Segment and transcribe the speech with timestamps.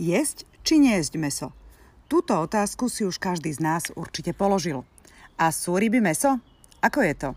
[0.00, 1.52] Jesť či nejesť meso?
[2.08, 4.88] Túto otázku si už každý z nás určite položil.
[5.36, 6.40] A sú ryby meso?
[6.80, 7.30] Ako je to?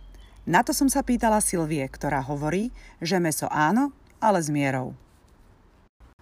[0.47, 2.71] Na to som sa pýtala Silvie, ktorá hovorí,
[3.03, 3.91] že meso áno,
[4.23, 4.95] ale s mierou.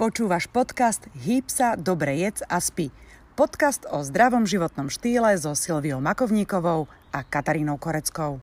[0.01, 2.89] Počúvaš podcast Hýb sa, dobre jedz a spí.
[3.37, 8.41] Podcast o zdravom životnom štýle so Silviou Makovníkovou a Katarínou Koreckou.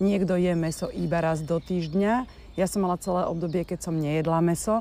[0.00, 4.38] Niekto je meso iba raz do týždňa, ja som mala celé obdobie, keď som nejedla
[4.38, 4.78] meso.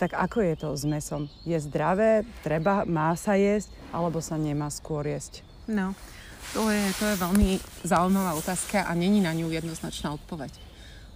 [0.00, 1.28] Tak ako je to s mesom?
[1.44, 2.24] Je zdravé?
[2.40, 2.88] Treba?
[2.88, 3.70] Má sa jesť?
[3.92, 5.44] Alebo sa nemá skôr jesť?
[5.68, 5.94] No,
[6.56, 10.50] to je, to je veľmi zaujímavá otázka a není na ňu jednoznačná odpoveď.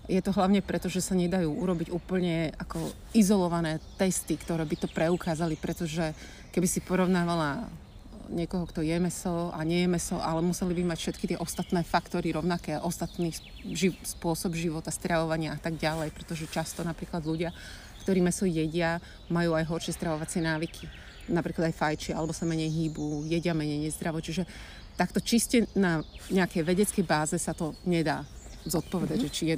[0.06, 4.88] Je to hlavne preto, že sa nedajú urobiť úplne ako izolované testy, ktoré by to
[4.92, 6.14] preukázali, pretože
[6.54, 7.66] keby si porovnávala
[8.28, 11.82] niekoho, kto je meso a nie je meso, ale museli by mať všetky tie ostatné
[11.86, 13.32] faktory rovnaké, ostatný
[13.66, 17.50] ži- spôsob života, stravovania a tak ďalej, pretože často napríklad ľudia,
[18.02, 19.02] ktorí meso jedia,
[19.32, 20.86] majú aj horšie stravovacie návyky.
[21.26, 24.22] Napríklad aj fajči, alebo sa menej hýbu, jedia menej nezdravo.
[24.22, 24.46] Čiže
[24.94, 25.98] takto čiste na
[26.30, 28.22] nejakej vedeckej báze sa to nedá
[28.66, 29.32] zodpovedať, mm-hmm.
[29.32, 29.56] že či je,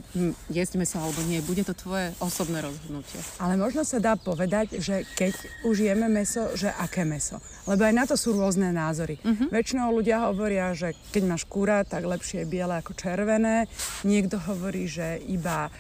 [0.53, 1.41] jesť meso alebo nie.
[1.41, 3.19] Bude to tvoje osobné rozhodnutie.
[3.41, 5.33] Ale možno sa dá povedať, že keď
[5.65, 7.41] už jeme meso, že aké meso.
[7.65, 9.17] Lebo aj na to sú rôzne názory.
[9.21, 9.49] Mm-hmm.
[9.49, 13.67] Väčšinou ľudia hovoria, že keď máš kúra, tak lepšie je biele ako červené.
[14.05, 15.73] Niekto hovorí, že iba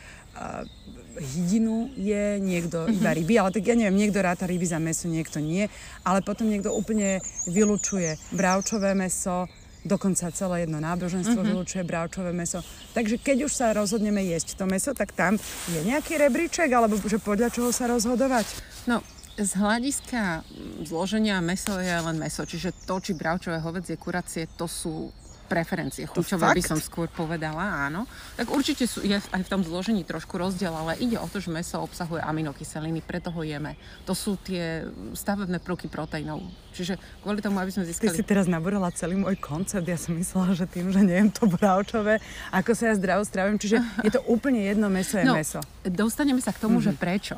[1.18, 2.96] hydinu je, niekto mm-hmm.
[3.02, 5.66] iba ryby, ale tak ja neviem, niekto ráta ryby za meso, niekto nie,
[6.06, 7.18] ale potom niekto úplne
[7.50, 9.50] vylučuje bravčové meso,
[9.88, 11.50] dokonca celé jedno náboženstvo mm-hmm.
[11.56, 12.60] vylúčuje bravčové meso.
[12.92, 15.40] Takže keď už sa rozhodneme jesť to meso, tak tam
[15.72, 18.44] je nejaký rebríček, alebo že podľa čoho sa rozhodovať?
[18.84, 19.00] No,
[19.38, 20.42] z hľadiska
[20.82, 25.14] zloženia meso je len meso, čiže to, či bravčové hovedzie, kuracie, to sú
[25.48, 28.04] preferencie chuťové by som skôr povedala, áno.
[28.36, 31.48] Tak určite sú, je aj v tom zložení trošku rozdiel, ale ide o to, že
[31.48, 33.80] meso obsahuje aminokyseliny, preto ho jeme.
[34.04, 34.84] To sú tie
[35.16, 36.44] stavebné prvky proteínov.
[36.76, 38.12] Čiže kvôli tomu, aby sme získali...
[38.12, 39.88] Ty si teraz naborala celý môj koncept.
[39.88, 42.20] Ja som myslela, že tým, že neviem to bravčové,
[42.52, 43.56] ako sa ja zdravo stravím.
[43.56, 45.58] Čiže je to úplne jedno meso je no, meso.
[45.82, 46.94] Dostaneme sa k tomu, mm-hmm.
[46.94, 47.34] že prečo.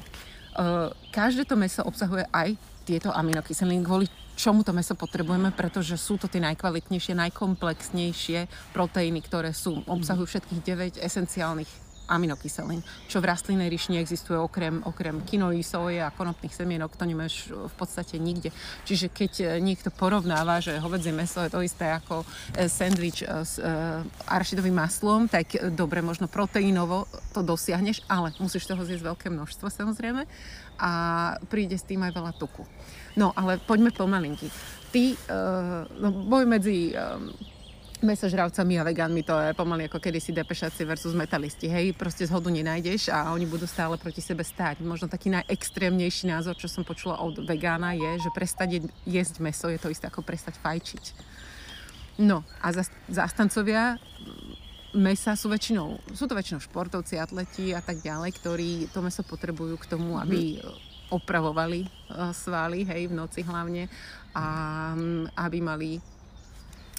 [0.50, 4.07] Uh, každé to meso obsahuje aj tieto aminokyseliny, kvôli
[4.41, 10.61] čomu to meso potrebujeme, pretože sú to tie najkvalitnejšie, najkomplexnejšie proteíny, ktoré sú, obsahujú všetkých
[10.97, 16.98] 9 esenciálnych aminokyselín, čo v rastlinnej ríši neexistuje okrem, okrem kinoí, soje a konopných semienok,
[16.98, 18.50] to nemáš v podstate nikde.
[18.82, 23.26] Čiže keď e, niekto porovnáva, že hovedzie meso je to isté ako e, sendvič e,
[23.47, 23.62] s
[24.26, 30.26] arašidovým maslom, tak dobre, možno proteínovo to dosiahneš, ale musíš toho zjesť veľké množstvo samozrejme
[30.81, 30.91] a
[31.47, 32.66] príde s tým aj veľa tuku.
[33.15, 34.49] No, ale poďme pomalinky.
[34.91, 35.15] Ty,
[36.00, 36.97] no, boj medzi
[38.00, 43.12] mesožravcami a vegánmi to je pomaly ako kedysi depešaci versus metalisti, hej, proste zhodu nenájdeš
[43.12, 44.81] a oni budú stále proti sebe stáť.
[44.81, 49.77] Možno taký najextrémnejší názor, čo som počula od vegána je, že prestať jesť meso je
[49.77, 51.05] to isté ako prestať fajčiť.
[52.21, 52.72] No a
[53.09, 53.97] zastancovia
[54.93, 59.78] mesa sú väčšinou, sú to väčšinou športovci, atleti a tak ďalej, ktorí to meso potrebujú
[59.78, 60.59] k tomu, aby
[61.11, 63.91] opravovali uh, svaly, hej, v noci hlavne
[64.31, 64.47] a
[65.43, 65.91] aby mali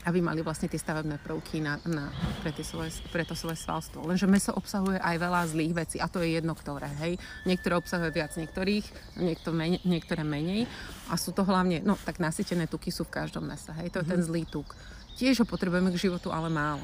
[0.01, 2.09] aby mali vlastne tie stavebné prvky na, na,
[2.41, 4.01] pre, tie svoje, pre to svoje svalstvo.
[4.01, 7.21] Lenže meso obsahuje aj veľa zlých vecí a to je jedno ktoré, hej.
[7.45, 8.85] Niektoré obsahuje viac niektorých,
[9.21, 10.65] niekto men, niektoré menej
[11.09, 14.09] a sú to hlavne, no tak nasytené tuky sú v každom mese, hej, to je
[14.09, 14.13] mm-hmm.
[14.17, 14.73] ten zlý tuk.
[15.21, 16.81] Tiež ho potrebujeme k životu, ale málo.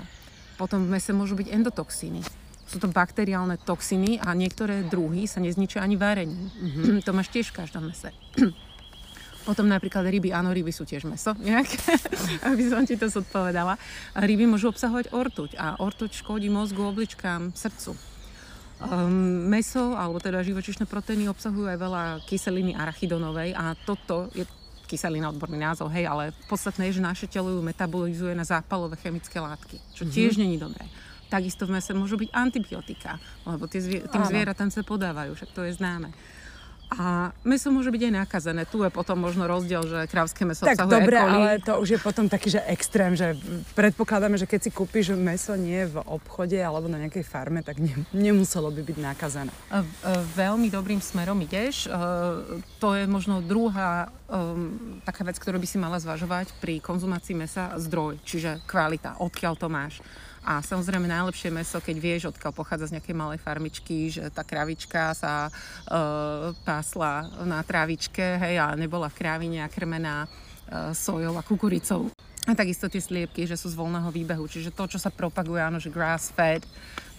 [0.62, 2.22] Potom v mese môžu byť endotoxíny.
[2.68, 6.52] Sú to bakteriálne toxiny a niektoré druhy sa nezničia ani varením.
[6.52, 7.06] Mm-hmm.
[7.08, 8.12] to máš tiež v každom mese.
[9.48, 11.72] Potom napríklad ryby, áno, ryby sú tiež meso, nejak,
[12.52, 13.80] aby som ti to zodpovedala.
[14.20, 17.96] Ryby môžu obsahovať ortuť a ortuť škodí mozgu, obličkám, srdcu.
[18.78, 24.44] Um, meso, alebo teda živočišné proteíny obsahujú aj veľa kyseliny arachidonovej a toto je
[24.86, 29.40] kyselina, odborný názov, hej, ale podstatné je, že naše telo ju metabolizuje na zápalové chemické
[29.40, 30.16] látky, čo mm-hmm.
[30.16, 30.84] tiež není dobré.
[31.28, 35.68] Takisto v mese môžu byť antibiotika, lebo tie zvie- tým zvieratám sa podávajú, však to
[35.68, 36.14] je známe.
[36.88, 38.64] A meso môže byť aj nakazené.
[38.64, 42.00] Tu je potom možno rozdiel, že krávské meso tak obsahuje dobre, ale to už je
[42.00, 43.36] potom taký, že extrém, že
[43.76, 47.92] predpokladáme, že keď si kúpiš meso nie v obchode alebo na nejakej farme, tak ne,
[48.16, 49.52] nemuselo by byť nakazené.
[50.40, 51.92] Veľmi dobrým smerom ideš.
[52.80, 57.76] To je možno druhá um, taká vec, ktorú by si mala zvažovať pri konzumácii mesa,
[57.76, 60.00] zdroj, čiže kvalita, odkiaľ to máš.
[60.48, 65.12] A samozrejme najlepšie meso, keď vieš, odkiaľ pochádza z nejakej malej farmičky, že tá kravička
[65.12, 65.52] sa e,
[66.64, 70.28] pásla na trávičke, hej, a nebola v krávine a krmená e,
[70.96, 72.08] sojou a kukuricou.
[72.48, 74.48] A takisto tie sliepky, že sú z voľného výbehu.
[74.48, 76.64] Čiže to, čo sa propaguje, áno, že grass fed,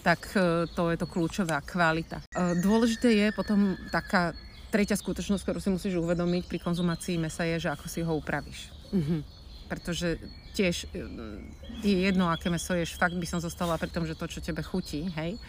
[0.01, 2.25] tak e, to je to kľúčová kvalita.
[2.33, 4.33] E, dôležité je potom taká
[4.73, 8.73] tretia skutočnosť, ktorú si musíš uvedomiť pri konzumácii mesa je, že ako si ho upravíš.
[8.89, 9.21] Mhm.
[9.69, 10.17] Pretože
[10.59, 11.39] tiež mm,
[11.87, 14.59] je jedno, aké meso ješ, fakt by som zostala pri tom, že to, čo tebe
[14.59, 15.39] chutí, hej.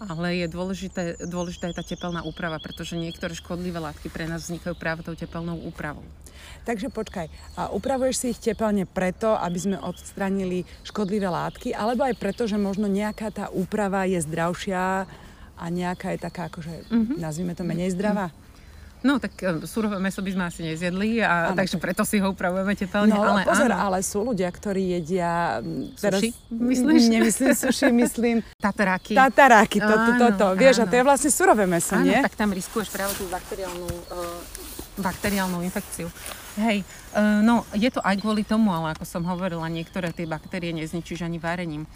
[0.00, 4.72] Ale je dôležité, dôležitá je tá tepelná úprava, pretože niektoré škodlivé látky pre nás vznikajú
[4.78, 6.06] práve tou tepelnou úpravou.
[6.64, 7.28] Takže počkaj,
[7.58, 12.56] a upravuješ si ich tepelne preto, aby sme odstranili škodlivé látky, alebo aj preto, že
[12.56, 15.04] možno nejaká tá úprava je zdravšia
[15.60, 17.16] a nejaká je taká, akože, mm-hmm.
[17.20, 18.32] nazvime to menej zdravá?
[19.00, 22.36] No tak e, surové meso by sme asi nezjedli, a, ano, takže preto si ho
[22.36, 23.16] upravujeme tepelne.
[23.16, 23.80] No ale pozor, áno.
[23.88, 25.64] ale sú ľudia, ktorí jedia...
[25.96, 27.02] Teraz, suši, myslíš?
[27.08, 28.36] Nemyslím suši, myslím...
[28.60, 29.16] Tataráky.
[29.16, 30.46] Tataráky, toto, toto.
[30.52, 30.58] To.
[30.58, 30.84] Vieš, áno.
[30.84, 32.20] a to je vlastne surové meso, áno, nie?
[32.20, 34.40] tak tam riskuješ práve tú bakteriálnu, uh,
[35.00, 36.12] bakteriálnu infekciu.
[36.60, 36.84] Hej,
[37.16, 41.24] uh, no je to aj kvôli tomu, ale ako som hovorila, niektoré tie baktérie nezničíš
[41.24, 41.88] ani varením.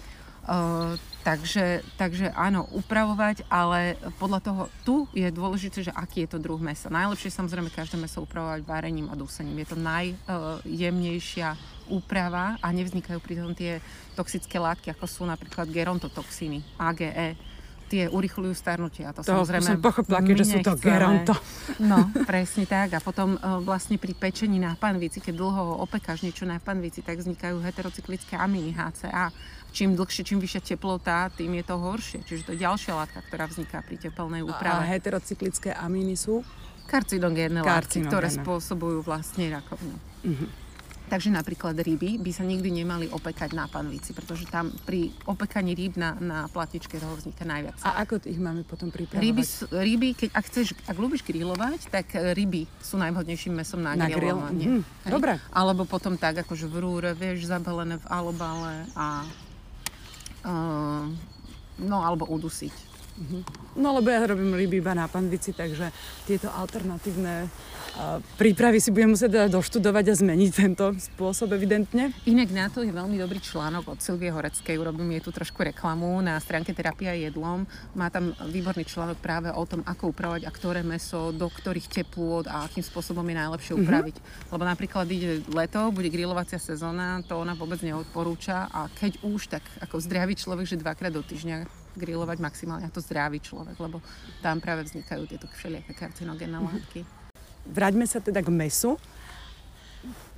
[0.44, 6.38] Uh, takže, takže áno, upravovať, ale podľa toho, tu je dôležité, že aký je to
[6.44, 6.92] druh mesa.
[6.92, 9.64] Najlepšie samozrejme každé meso upravovať varením a dusením.
[9.64, 11.56] Je to najjemnejšia
[11.88, 13.80] úprava a nevznikajú pri tom tie
[14.12, 17.08] toxické látky, ako sú napríklad gerontotoxíny, AGE
[17.86, 19.04] tie urychľujú starnutie.
[19.04, 21.34] A to, to samozrejme som pochopila, keďže sú to geronto.
[21.80, 22.96] No, presne tak.
[22.96, 27.18] A potom uh, vlastne pri pečení na panvici, keď dlho opekáš niečo na panvici, tak
[27.18, 29.34] vznikajú heterocyklické amíny HCA.
[29.74, 32.18] Čím dlhšie, čím vyššia teplota, tým je to horšie.
[32.22, 34.86] Čiže to je ďalšia látka, ktorá vzniká pri tepelnej úprave.
[34.86, 36.46] A heterocyklické amíny sú?
[36.86, 39.96] Karcinogénne látky, ktoré spôsobujú vlastne rakovinu.
[40.22, 40.63] Uh-huh.
[41.04, 46.00] Takže napríklad ryby by sa nikdy nemali opekať na panvici, pretože tam pri opekaní rýb
[46.00, 47.76] na, na platničke toho vzniká najviac.
[47.84, 49.20] A ako ich máme potom pripravovať?
[49.20, 53.92] Ryby, ryby keď ak, chceš, ak ľúbiš grilovať, tak e, ryby sú najvhodnejším mesom na,
[53.92, 54.80] na grilovanie.
[54.80, 55.36] Mm, Dobre.
[55.52, 59.28] Alebo potom tak, akože v rúre, vieš, zabalené v alobale a
[60.48, 61.04] uh,
[61.84, 62.93] no alebo udusiť.
[63.14, 63.46] Uh-huh.
[63.78, 65.94] No lebo ja robím ryby iba na panvici, takže
[66.26, 72.10] tieto alternatívne uh, prípravy si budem musieť teda doštudovať a zmeniť tento spôsob evidentne.
[72.26, 76.18] Inak na to je veľmi dobrý článok od Silvie Horeckej, urobím jej tu trošku reklamu
[76.26, 77.70] na stránke Terapia jedlom.
[77.94, 82.50] Má tam výborný článok práve o tom, ako upravovať a ktoré meso, do ktorých teplôt
[82.50, 83.80] a akým spôsobom je najlepšie mhm.
[83.86, 84.16] upraviť.
[84.18, 84.58] Uh-huh.
[84.58, 89.62] Lebo napríklad ide leto, bude grilovacia sezóna, to ona vôbec neodporúča a keď už, tak
[89.78, 94.02] ako zdravý človek, že dvakrát do týždňa grilovať maximálne to zdravý človek, lebo
[94.42, 97.06] tam práve vznikajú tieto všelijaké karcinogénne látky.
[97.64, 99.00] Vráťme sa teda k mesu.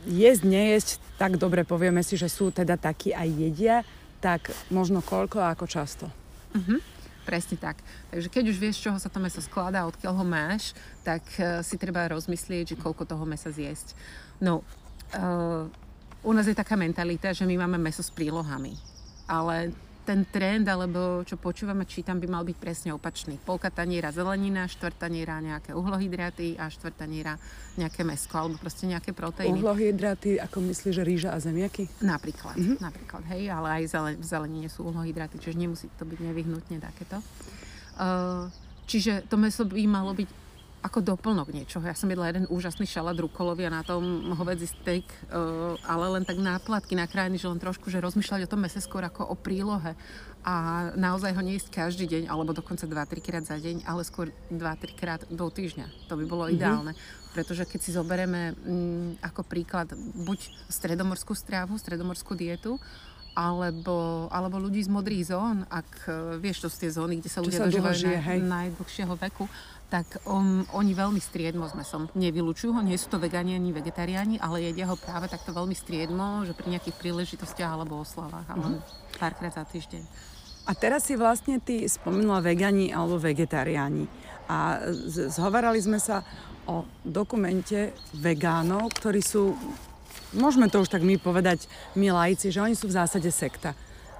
[0.06, 0.88] Jesť, nejesť,
[1.18, 3.76] tak dobre povieme si, že sú teda takí aj jedia,
[4.22, 6.06] tak možno koľko a ako často.
[6.54, 6.78] Uh-huh.
[7.26, 7.82] Presne tak.
[8.14, 10.70] Takže keď už vieš, čoho sa to meso skladá, odkiaľ ho máš,
[11.02, 13.98] tak uh, si treba rozmyslieť, že koľko toho mesa zjesť.
[14.38, 14.62] No,
[15.18, 15.66] uh,
[16.22, 18.78] u nás je taká mentalita, že my máme meso s prílohami.
[19.26, 19.74] Ale
[20.06, 23.42] ten trend, alebo čo počúvame, čítam, by mal byť presne opačný.
[23.42, 27.34] Polka taniera zelenina, štvrť taniera nejaké uhlohydráty a štvrť taniera
[27.74, 29.58] nejaké mesko, alebo proste nejaké proteíny.
[29.58, 31.90] Uhlohydráty, ako myslíš, že rýža a zemiaky?
[32.06, 32.78] Napríklad, mm-hmm.
[32.78, 37.18] napríklad, hej, ale aj v zelenine sú uhlohydráty, čiže nemusí to byť nevyhnutne takéto.
[37.98, 38.46] Uh,
[38.86, 40.45] čiže to meso by malo byť
[40.86, 41.82] ako doplnok niečoho.
[41.82, 46.22] Ja som jedla jeden úžasný šalát rukolový a na tom hovedzí steak, uh, ale len
[46.22, 49.34] tak náplatky na krajiny, že len trošku, že rozmýšľať o tom mese skôr ako o
[49.34, 49.98] prílohe
[50.46, 54.94] a naozaj ho neísť každý deň, alebo dokonca 2-3 krát za deň, ale skôr 2-3
[54.94, 56.06] krát do týždňa.
[56.06, 56.56] To by bolo mm-hmm.
[56.62, 56.92] ideálne.
[57.34, 62.78] Pretože keď si zoberieme mm, ako príklad buď stredomorskú strávu, stredomorskú dietu,
[63.36, 67.44] alebo, alebo ľudí z modrých zón, ak e, vieš, to sú tie zóny, kde sa
[67.44, 69.44] ľudia dožívajú naj, najdlhšieho veku,
[69.86, 74.42] tak um, oni veľmi striedmo s mesom nevylučujú ho, nie sú to vegáni ani vegetariáni,
[74.42, 79.20] ale jedia ho práve takto veľmi striedmo, že pri nejakých príležitostiach alebo oslavách, alebo mm-hmm.
[79.20, 80.02] párkrát za týždeň.
[80.66, 84.10] A teraz si vlastne ty spomínala vegani alebo vegetariáni.
[84.50, 84.82] A
[85.30, 86.26] zhovarali sme sa
[86.66, 89.54] o dokumente vegánov, ktorí sú,
[90.34, 93.76] môžeme to už tak my povedať, my laici, že oni sú v zásade sekta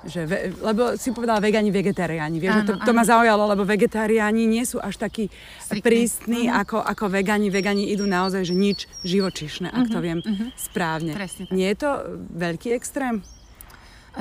[0.06, 2.38] že ve, lebo si povedala vegani, vegetariáni.
[2.38, 5.82] Vieš, áno, to, to ma zaujalo, lebo vegetariáni nie sú až takí Striktný.
[5.82, 6.62] prísni uh-huh.
[6.62, 7.50] ako, ako vegani.
[7.50, 9.80] Vegani idú naozaj, že nič živočišné, uh-huh.
[9.82, 10.48] ak to mhm, viem uh-huh.
[10.54, 11.12] správne.
[11.12, 11.54] Presne tak.
[11.54, 11.90] Nie je to
[12.32, 13.26] veľký extrém?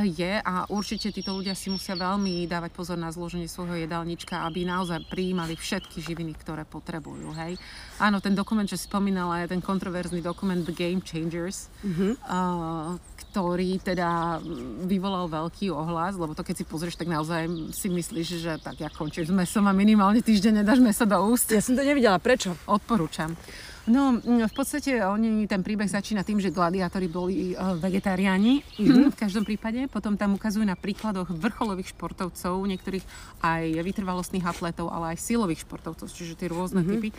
[0.04, 4.68] Je a určite títo ľudia si musia veľmi dávať pozor na zloženie svojho jedálnička, aby
[4.68, 7.32] naozaj prijímali všetky živiny, ktoré potrebujú.
[7.40, 7.56] Hej.
[8.04, 12.12] Áno, ten dokument, čo si spomínala, je ten kontroverzný dokument The Game Changers, mm-hmm.
[12.28, 13.00] uh,
[13.32, 14.44] ktorý teda
[14.84, 18.92] vyvolal veľký ohlas, lebo to keď si pozrieš, tak naozaj si myslíš, že tak ja
[18.92, 21.48] končíš s mesom a minimálne týždeň nedáš meso do úst.
[21.52, 22.52] Ja som to nevidela, prečo?
[22.68, 23.32] Odporúčam.
[23.86, 29.14] No, v podstate oni, ten príbeh začína tým, že gladiátori boli uh, vegetariáni mm-hmm.
[29.14, 29.86] v každom prípade.
[29.94, 33.06] Potom tam ukazujú na príkladoch vrcholových športovcov, niektorých
[33.46, 36.98] aj vytrvalostných atletov, ale aj silových športovcov, čiže tie rôzne mm-hmm.
[36.98, 37.10] typy,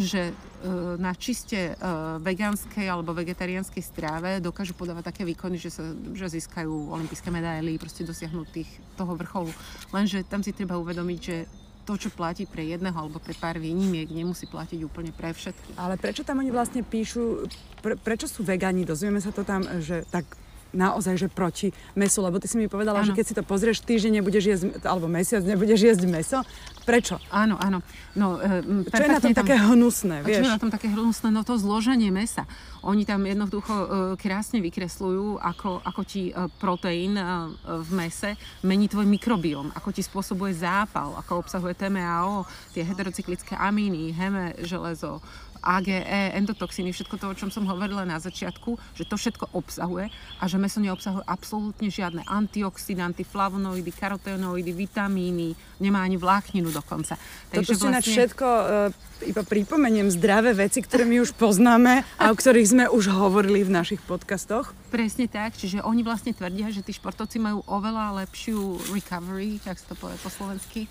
[0.00, 5.84] že uh, na čiste uh, vegánskej alebo vegetariánskej stráve dokážu podávať také výkony, že, sa,
[6.16, 9.52] že získajú olympijské medaily, proste dosiahnu tých, toho vrcholu.
[9.92, 11.44] Lenže tam si treba uvedomiť, že
[11.86, 15.78] to, čo platí pre jedného alebo pre pár výnimiek, nemusí platiť úplne pre všetkých.
[15.78, 17.46] Ale prečo tam oni vlastne píšu,
[17.78, 18.82] pre, prečo sú vegani?
[18.82, 20.26] Dozvieme sa to tam, že tak
[20.74, 23.08] naozaj, že proti mesu, lebo ty si mi povedala, ano.
[23.08, 26.38] že keď si to pozrieš, týždeň nebudeš jesť, alebo mesiac nebudeš jesť meso.
[26.86, 27.18] Prečo?
[27.34, 27.82] Áno, áno.
[28.14, 30.42] No, e, čo je na tom, tam, také hnusné, vieš?
[30.42, 31.28] Čo je na tom také hnusné?
[31.34, 32.46] No to zloženie mesa.
[32.86, 37.24] Oni tam jednoducho e, krásne vykresľujú, ako, ako ti e, proteín e,
[37.66, 44.14] v mese mení tvoj mikrobióm, ako ti spôsobuje zápal, ako obsahuje TMAO, tie heterocyklické amíny,
[44.14, 45.18] heme, železo,
[45.66, 45.98] AGE,
[46.38, 50.62] endotoxíny, všetko to, o čom som hovorila na začiatku, že to všetko obsahuje a že
[50.62, 57.18] meso neobsahuje absolútne žiadne antioxidanty, flavonoidy, karotenoidy, vitamíny, nemá ani vlákninu dokonca.
[57.50, 58.06] Takže Toto vlastne...
[58.06, 63.10] všetko uh, iba pripomeniem zdravé veci, ktoré my už poznáme a o ktorých sme už
[63.10, 64.70] hovorili v našich podcastoch.
[64.94, 69.90] Presne tak, čiže oni vlastne tvrdia, že tí športovci majú oveľa lepšiu recovery, tak sa
[69.92, 70.86] to povie po slovensky,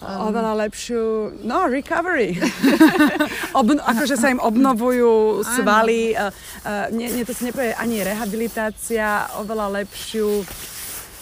[0.00, 1.02] Um, oveľa lepšiu,
[1.44, 2.32] no, recovery.
[3.60, 6.16] Obno, akože sa im obnovujú svaly.
[6.16, 6.32] Uh,
[6.64, 10.40] uh, nie, nie, to sa nepovie ani rehabilitácia, oveľa lepšiu...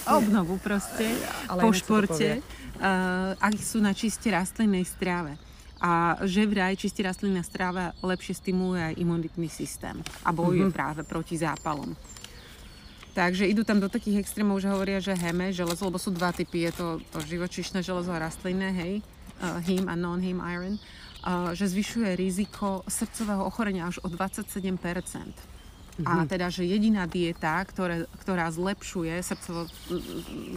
[0.08, 1.10] Obnovu proste,
[1.50, 2.38] ale po športe.
[2.78, 5.34] Uh, ak sú na čiste rastlinnej stráve.
[5.78, 10.78] A že vraj čiste rastlinná stráva lepšie stimuluje aj imunitný systém a bojuje mm-hmm.
[10.78, 11.94] práve proti zápalom.
[13.18, 16.70] Takže idú tam do takých extrémov, že hovoria, že heme, železo, lebo sú dva typy,
[16.70, 19.02] je to, to živočíšne železo a rastlinné, hej,
[19.42, 25.57] uh, heme a non-heme iron, uh, že zvyšuje riziko srdcového ochorenia až o 27%.
[26.06, 26.30] A mhm.
[26.30, 29.66] teda, že jediná dieta, ktoré, ktorá zlepšuje srdcovo,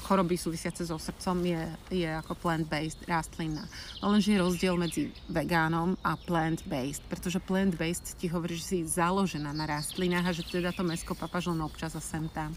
[0.05, 1.62] choroby súvisiace so srdcom, je,
[2.05, 3.65] je ako plant-based, rastlina.
[4.05, 9.50] No lenže je rozdiel medzi vegánom a plant-based, pretože plant-based ti hovorí, že si založená
[9.50, 12.53] na rastlinách a že teda to mesko papaš len občas a sem tam.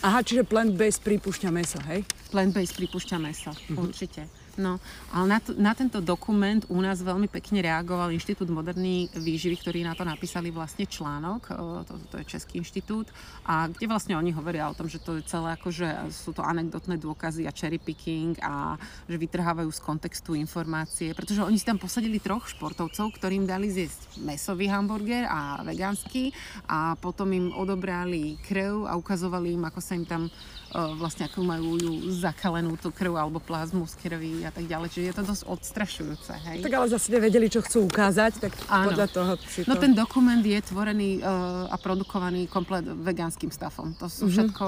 [0.00, 2.06] Aha, čiže plant-based pripúšťa meso, hej?
[2.32, 3.76] Plant-based pripúšťa meso, mm-hmm.
[3.76, 4.24] určite.
[4.60, 4.76] No,
[5.08, 9.80] ale na, t- na tento dokument u nás veľmi pekne reagoval Inštitút moderný výživy, ktorí
[9.80, 11.48] na to napísali vlastne článok,
[11.88, 13.08] to, to je Český inštitút,
[13.48, 16.44] a kde vlastne oni hovoria o tom, že to je celé ako, že sú to
[16.44, 18.76] anekdotné dôkazy a cherry picking a
[19.08, 24.20] že vytrhávajú z kontextu informácie, pretože oni si tam posadili troch športovcov, ktorým dali zjesť
[24.20, 26.36] mesový hamburger a vegánsky
[26.68, 30.28] a potom im odobrali krv a ukazovali im, ako sa im tam
[30.70, 31.74] vlastne ako majú
[32.14, 34.88] zakalenú tú krv alebo plazmu z krvi a tak ďalej.
[34.90, 36.32] Čiže je to dosť odstrašujúce.
[36.50, 36.58] Hej?
[36.66, 38.90] Tak ale zase vedeli, čo chcú ukázať, tak Áno.
[38.90, 39.70] podľa toho si no, to...
[39.70, 43.94] No ten dokument je tvorený uh, a produkovaný komplet vegánskym stafom.
[44.02, 44.34] To sú mm-hmm.
[44.34, 44.66] všetko,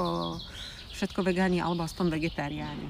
[0.95, 2.89] všetko vegáni alebo aspoň vegetariáni.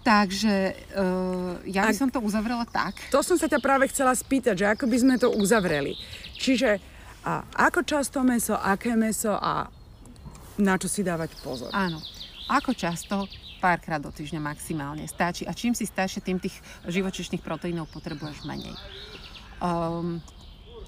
[0.00, 2.96] Takže uh, ja by som to uzavrela tak.
[3.12, 5.92] To som sa ťa práve chcela spýtať, že ako by sme to uzavreli.
[6.40, 6.80] Čiže
[7.28, 9.68] a ako často meso, aké meso a
[10.58, 11.68] na čo si dávať pozor.
[11.76, 12.00] Áno.
[12.48, 13.28] Ako často?
[13.58, 15.42] Párkrát do týždňa maximálne stačí.
[15.44, 16.54] A čím si staršie, tým tých
[16.86, 18.74] živočišných proteínov potrebuješ menej.
[19.58, 20.22] Um,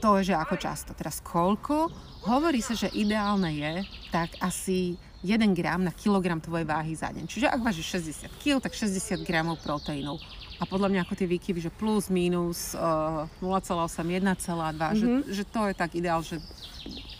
[0.00, 0.90] to je, že ako často.
[0.96, 1.92] Teraz koľko?
[2.24, 3.74] Hovorí sa, že ideálne je
[4.08, 7.28] tak asi 1 gram na kilogram tvojej váhy za deň.
[7.28, 10.16] Čiže ak vážiš 60 kg, tak 60 gramov proteínov.
[10.60, 14.96] A podľa mňa ako tie výkyvy, že plus, minus uh, 0,8, 1,2, mm-hmm.
[14.96, 15.06] že,
[15.40, 16.40] že to je tak ideál, že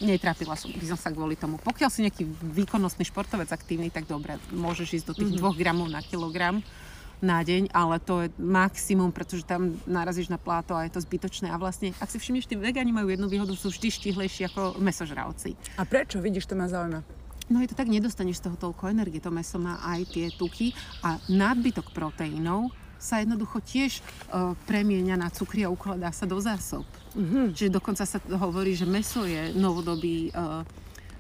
[0.01, 1.61] netrápila som, by som sa kvôli tomu.
[1.61, 5.55] Pokiaľ si nejaký výkonnostný športovec aktívny, tak dobre, môžeš ísť do tých mm-hmm.
[5.55, 6.65] 2 gramov na kilogram
[7.21, 11.53] na deň, ale to je maximum, pretože tam narazíš na pláto a je to zbytočné.
[11.53, 15.53] A vlastne, ak si všimneš, tí vegáni majú jednu výhodu, sú vždy štihlejší ako mesožravci.
[15.77, 16.17] A prečo?
[16.25, 17.05] Vidíš, to ma zaujíma.
[17.53, 19.21] No je to tak, nedostaneš z toho toľko energie.
[19.21, 20.73] To meso má aj tie tuky
[21.05, 26.85] a nadbytok proteínov sa jednoducho tiež uh, premieňa na cukry a ukladá sa do zásob.
[27.17, 27.57] Mm-hmm.
[27.57, 30.63] Čiže dokonca sa hovorí, že meso je novodobý uh,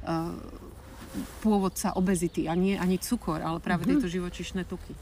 [0.04, 0.36] uh,
[1.42, 3.98] pôvodca obezity a nie ani cukor, ale práve mm-hmm.
[3.98, 4.94] tieto živočišné tuky.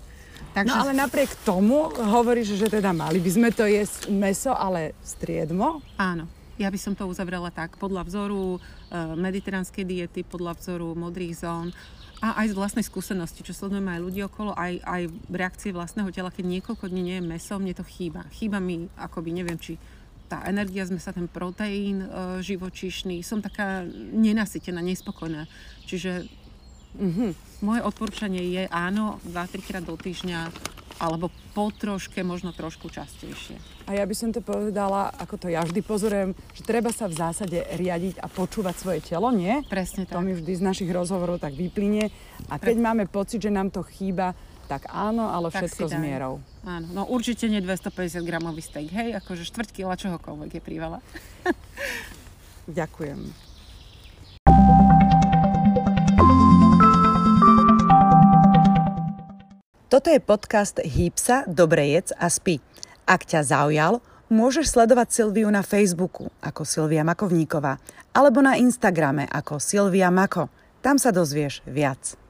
[0.55, 0.71] Takže...
[0.71, 5.83] No ale napriek tomu hovoríš, že teda mali by sme to jesť meso, ale striedmo?
[5.99, 6.31] Áno.
[6.59, 8.61] Ja by som to uzavrela tak, podľa vzoru e,
[9.15, 11.71] mediteránskej diety, podľa vzoru modrých zón,
[12.19, 16.35] a aj z vlastnej skúsenosti, čo sledujeme aj ľudí okolo, aj, aj reakcie vlastného tela,
[16.35, 18.27] keď niekoľko dní nie je meso, mne to chýba.
[18.35, 19.79] Chýba mi, akoby, neviem, či
[20.27, 22.09] tá energia z mesa, ten proteín e,
[22.43, 25.47] živočíšny, som taká nenasytená, nespokojná.
[25.87, 26.27] Čiže
[26.99, 30.53] mm-hmm, moje odporúčanie je áno, 2-3 krát do týždňa
[30.99, 33.59] alebo po troške, možno trošku častejšie.
[33.87, 37.15] A ja by som to povedala, ako to ja vždy pozorujem, že treba sa v
[37.17, 39.63] zásade riadiť a počúvať svoje telo, nie?
[39.71, 40.27] Presne To tak.
[40.27, 42.11] mi vždy z našich rozhovorov tak vyplynie.
[42.51, 44.35] A keď máme pocit, že nám to chýba,
[44.69, 46.45] tak áno, ale Tak všetko s mierou.
[46.69, 51.01] Áno, no určite nie 250 gramový steak, hej, akože štvrť kila čohokoľvek je priveľa.
[52.69, 53.49] Ďakujem.
[59.89, 62.61] Toto je podcast Hýb sa, dobre jedz a spí.
[63.09, 67.81] Ak ťa zaujal, môžeš sledovať Silviu na Facebooku ako Silvia Makovníková
[68.13, 70.53] alebo na Instagrame ako Silvia Mako.
[70.85, 72.21] Tam sa dozvieš viac.